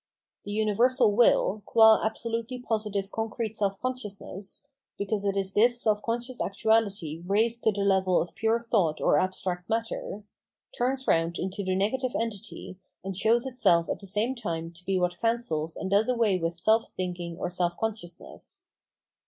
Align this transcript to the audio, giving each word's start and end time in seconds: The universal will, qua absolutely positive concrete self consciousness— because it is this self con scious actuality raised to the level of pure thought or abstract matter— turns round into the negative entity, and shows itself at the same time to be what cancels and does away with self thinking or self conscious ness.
The 0.45 0.51
universal 0.51 1.15
will, 1.15 1.61
qua 1.67 2.01
absolutely 2.03 2.57
positive 2.57 3.11
concrete 3.11 3.55
self 3.55 3.79
consciousness— 3.79 4.67
because 4.97 5.25
it 5.25 5.37
is 5.37 5.53
this 5.53 5.79
self 5.79 6.01
con 6.01 6.21
scious 6.21 6.43
actuality 6.43 7.21
raised 7.23 7.63
to 7.65 7.71
the 7.71 7.81
level 7.81 8.19
of 8.19 8.33
pure 8.33 8.59
thought 8.63 8.99
or 8.99 9.19
abstract 9.19 9.69
matter— 9.69 10.23
turns 10.75 11.07
round 11.07 11.37
into 11.37 11.63
the 11.63 11.75
negative 11.75 12.15
entity, 12.19 12.79
and 13.03 13.15
shows 13.15 13.45
itself 13.45 13.89
at 13.89 13.99
the 13.99 14.07
same 14.07 14.33
time 14.33 14.71
to 14.71 14.83
be 14.85 14.97
what 14.97 15.19
cancels 15.19 15.77
and 15.77 15.91
does 15.91 16.09
away 16.09 16.39
with 16.39 16.55
self 16.57 16.89
thinking 16.97 17.37
or 17.37 17.47
self 17.51 17.77
conscious 17.77 18.19
ness. 18.19 18.65